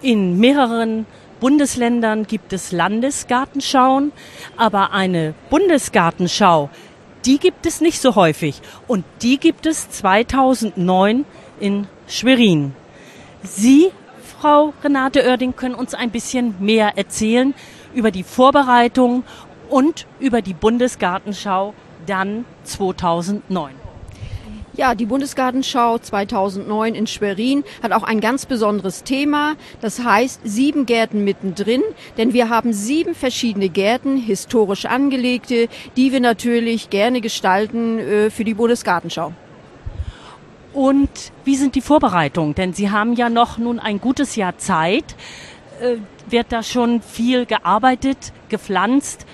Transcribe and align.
In 0.00 0.38
mehreren 0.38 1.06
Bundesländern 1.40 2.26
gibt 2.26 2.52
es 2.52 2.70
Landesgartenschauen, 2.70 4.12
aber 4.56 4.92
eine 4.92 5.34
Bundesgartenschau, 5.50 6.70
die 7.24 7.38
gibt 7.38 7.66
es 7.66 7.80
nicht 7.80 8.00
so 8.00 8.14
häufig. 8.14 8.60
Und 8.86 9.04
die 9.22 9.38
gibt 9.38 9.66
es 9.66 9.90
2009 9.90 11.24
in 11.58 11.88
Schwerin. 12.06 12.74
Sie, 13.42 13.90
Frau 14.40 14.72
Renate 14.84 15.24
Oerding, 15.28 15.56
können 15.56 15.74
uns 15.74 15.94
ein 15.94 16.10
bisschen 16.10 16.54
mehr 16.60 16.96
erzählen 16.96 17.54
über 17.92 18.10
die 18.10 18.22
Vorbereitung 18.22 19.24
und 19.68 20.06
über 20.20 20.42
die 20.42 20.54
Bundesgartenschau 20.54 21.74
dann 22.06 22.44
2009. 22.64 23.87
Ja, 24.78 24.94
die 24.94 25.06
Bundesgartenschau 25.06 25.98
2009 25.98 26.94
in 26.94 27.08
Schwerin 27.08 27.64
hat 27.82 27.90
auch 27.90 28.04
ein 28.04 28.20
ganz 28.20 28.46
besonderes 28.46 29.02
Thema. 29.02 29.56
Das 29.80 30.04
heißt 30.04 30.42
sieben 30.44 30.86
Gärten 30.86 31.24
mittendrin, 31.24 31.82
denn 32.16 32.32
wir 32.32 32.48
haben 32.48 32.72
sieben 32.72 33.16
verschiedene 33.16 33.70
Gärten, 33.70 34.16
historisch 34.16 34.86
angelegte, 34.86 35.66
die 35.96 36.12
wir 36.12 36.20
natürlich 36.20 36.90
gerne 36.90 37.20
gestalten 37.20 37.98
äh, 37.98 38.30
für 38.30 38.44
die 38.44 38.54
Bundesgartenschau. 38.54 39.32
Und 40.72 41.10
wie 41.44 41.56
sind 41.56 41.74
die 41.74 41.80
Vorbereitungen? 41.80 42.54
Denn 42.54 42.72
Sie 42.72 42.88
haben 42.88 43.14
ja 43.14 43.28
noch 43.30 43.58
nun 43.58 43.80
ein 43.80 44.00
gutes 44.00 44.36
Jahr 44.36 44.58
Zeit. 44.58 45.16
Äh, 45.80 45.96
wird 46.30 46.52
da 46.52 46.62
schon 46.62 47.02
viel 47.02 47.46
gearbeitet, 47.46 48.32
gepflanzt? 48.48 49.26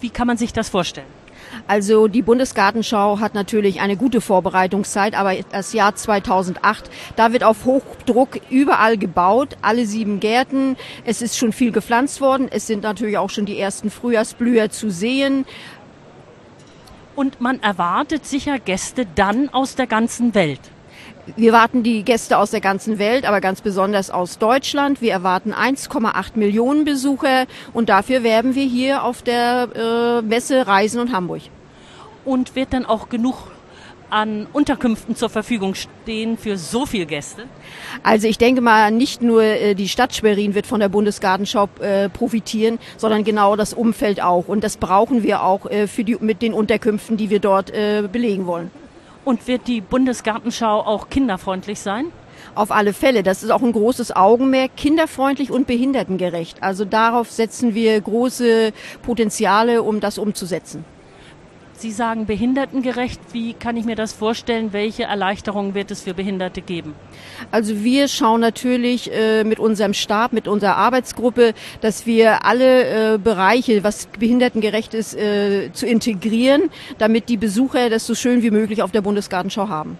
Wie 0.00 0.10
kann 0.10 0.28
man 0.28 0.36
sich 0.36 0.52
das 0.52 0.68
vorstellen? 0.68 1.23
Also 1.66 2.08
die 2.08 2.22
Bundesgartenschau 2.22 3.20
hat 3.20 3.34
natürlich 3.34 3.80
eine 3.80 3.96
gute 3.96 4.20
Vorbereitungszeit, 4.20 5.14
aber 5.14 5.34
das 5.50 5.72
Jahr 5.72 5.94
2008, 5.94 6.90
da 7.16 7.32
wird 7.32 7.44
auf 7.44 7.64
Hochdruck 7.64 8.40
überall 8.50 8.98
gebaut, 8.98 9.56
alle 9.62 9.86
sieben 9.86 10.20
Gärten. 10.20 10.76
Es 11.04 11.22
ist 11.22 11.38
schon 11.38 11.52
viel 11.52 11.72
gepflanzt 11.72 12.20
worden. 12.20 12.48
Es 12.50 12.66
sind 12.66 12.82
natürlich 12.82 13.18
auch 13.18 13.30
schon 13.30 13.46
die 13.46 13.58
ersten 13.58 13.90
Frühjahrsblüher 13.90 14.70
zu 14.70 14.90
sehen. 14.90 15.46
Und 17.16 17.40
man 17.40 17.62
erwartet 17.62 18.26
sicher 18.26 18.58
Gäste 18.58 19.06
dann 19.14 19.48
aus 19.48 19.76
der 19.76 19.86
ganzen 19.86 20.34
Welt. 20.34 20.60
Wir 21.36 21.54
warten 21.54 21.82
die 21.82 22.02
Gäste 22.02 22.36
aus 22.36 22.50
der 22.50 22.60
ganzen 22.60 22.98
Welt, 22.98 23.24
aber 23.24 23.40
ganz 23.40 23.62
besonders 23.62 24.10
aus 24.10 24.36
Deutschland. 24.38 25.00
Wir 25.00 25.12
erwarten 25.12 25.54
1,8 25.54 26.32
Millionen 26.34 26.84
Besucher 26.84 27.46
und 27.72 27.88
dafür 27.88 28.22
werben 28.22 28.54
wir 28.54 28.64
hier 28.64 29.04
auf 29.04 29.22
der 29.22 29.68
äh, 29.74 30.22
Messe 30.22 30.66
Reisen 30.66 31.00
und 31.00 31.12
Hamburg. 31.12 31.42
Und 32.26 32.54
wird 32.56 32.74
dann 32.74 32.84
auch 32.84 33.08
genug 33.08 33.36
an 34.10 34.46
Unterkünften 34.52 35.16
zur 35.16 35.30
Verfügung 35.30 35.74
stehen 35.74 36.36
für 36.36 36.58
so 36.58 36.84
viele 36.84 37.06
Gäste? 37.06 37.44
Also 38.02 38.28
ich 38.28 38.36
denke 38.36 38.60
mal, 38.60 38.90
nicht 38.90 39.22
nur 39.22 39.42
äh, 39.42 39.74
die 39.74 39.88
Stadt 39.88 40.14
Schwerin 40.14 40.54
wird 40.54 40.66
von 40.66 40.80
der 40.80 40.90
Bundesgartenschau 40.90 41.70
äh, 41.80 42.10
profitieren, 42.10 42.78
sondern 42.98 43.24
genau 43.24 43.56
das 43.56 43.72
Umfeld 43.72 44.22
auch. 44.22 44.46
Und 44.46 44.62
das 44.62 44.76
brauchen 44.76 45.22
wir 45.22 45.42
auch 45.42 45.70
äh, 45.70 45.86
für 45.86 46.04
die, 46.04 46.18
mit 46.20 46.42
den 46.42 46.52
Unterkünften, 46.52 47.16
die 47.16 47.30
wir 47.30 47.40
dort 47.40 47.72
belegen 47.72 48.46
wollen. 48.46 48.70
Und 49.24 49.46
wird 49.48 49.66
die 49.66 49.80
Bundesgartenschau 49.80 50.80
auch 50.80 51.08
kinderfreundlich 51.08 51.80
sein? 51.80 52.06
Auf 52.54 52.70
alle 52.70 52.92
Fälle. 52.92 53.22
Das 53.22 53.42
ist 53.42 53.50
auch 53.50 53.62
ein 53.62 53.72
großes 53.72 54.14
Augenmerk, 54.14 54.76
kinderfreundlich 54.76 55.50
und 55.50 55.66
behindertengerecht. 55.66 56.62
Also 56.62 56.84
darauf 56.84 57.30
setzen 57.30 57.74
wir 57.74 58.00
große 58.00 58.72
Potenziale, 59.02 59.82
um 59.82 60.00
das 60.00 60.18
umzusetzen. 60.18 60.84
Sie 61.76 61.90
sagen 61.90 62.26
behindertengerecht. 62.26 63.20
Wie 63.32 63.52
kann 63.52 63.76
ich 63.76 63.84
mir 63.84 63.96
das 63.96 64.12
vorstellen? 64.12 64.72
Welche 64.72 65.04
Erleichterungen 65.04 65.74
wird 65.74 65.90
es 65.90 66.02
für 66.02 66.14
Behinderte 66.14 66.62
geben? 66.62 66.94
Also 67.50 67.82
wir 67.82 68.08
schauen 68.08 68.40
natürlich 68.40 69.12
äh, 69.12 69.44
mit 69.44 69.58
unserem 69.58 69.92
Stab, 69.92 70.32
mit 70.32 70.48
unserer 70.48 70.76
Arbeitsgruppe, 70.76 71.52
dass 71.80 72.06
wir 72.06 72.44
alle 72.44 73.14
äh, 73.14 73.18
Bereiche, 73.18 73.82
was 73.82 74.06
behindertengerecht 74.06 74.94
ist, 74.94 75.14
äh, 75.14 75.70
zu 75.72 75.86
integrieren, 75.86 76.70
damit 76.98 77.28
die 77.28 77.36
Besucher 77.36 77.90
das 77.90 78.06
so 78.06 78.14
schön 78.14 78.42
wie 78.42 78.50
möglich 78.50 78.82
auf 78.82 78.92
der 78.92 79.02
Bundesgartenschau 79.02 79.68
haben. 79.68 79.98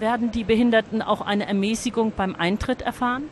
Werden 0.00 0.30
die 0.30 0.44
Behinderten 0.44 1.02
auch 1.02 1.20
eine 1.20 1.46
Ermäßigung 1.46 2.12
beim 2.16 2.36
Eintritt 2.36 2.82
erfahren? 2.82 3.24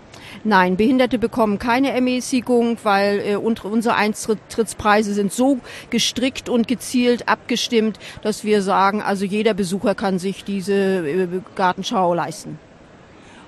Nein, 0.42 0.76
Behinderte 0.76 1.16
bekommen 1.16 1.60
keine 1.60 1.92
Ermäßigung, 1.92 2.78
weil 2.82 3.20
äh, 3.20 3.36
unsere 3.36 3.94
Eintrittspreise 3.94 5.14
sind 5.14 5.32
so 5.32 5.58
gestrickt 5.90 6.48
und 6.48 6.66
gezielt 6.66 7.28
abgestimmt, 7.28 8.00
dass 8.22 8.42
wir 8.42 8.62
sagen, 8.62 9.00
also 9.00 9.24
jeder 9.24 9.54
Besucher 9.54 9.94
kann 9.94 10.18
sich 10.18 10.42
diese 10.42 10.74
äh, 10.74 11.28
Gartenschau 11.54 12.14
leisten. 12.14 12.58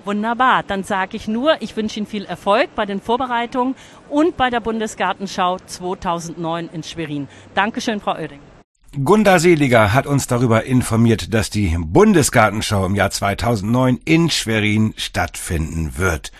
Wunderbar, 0.05 0.63
dann 0.63 0.85
sage 0.85 1.17
ich 1.17 1.27
nur, 1.27 1.61
ich 1.61 1.77
wünsche 1.77 1.99
Ihnen 1.99 2.07
viel 2.07 2.25
Erfolg 2.25 2.69
bei 2.77 2.87
den 2.87 3.01
Vorbereitungen 3.01 3.75
und 4.09 4.37
bei 4.37 4.49
der 4.49 4.61
Bundesgartenschau 4.61 5.59
2009 5.67 6.71
in 6.73 6.83
Schwerin. 6.85 7.29
Dankeschön, 7.55 8.01
Frau 8.01 8.13
Oerding. 8.13 8.41
Gunda 8.93 9.39
Seliger 9.39 9.93
hat 9.93 10.07
uns 10.07 10.29
darüber 10.29 10.65
informiert, 10.65 11.35
dass 11.35 11.51
die 11.51 11.77
Bundesgartenschau 11.79 12.87
im 12.87 12.95
Jahr 12.95 13.11
2009 13.11 14.01
in 14.07 14.31
Schwerin 14.31 14.95
stattfinden 14.97 15.99
wird. 15.99 16.33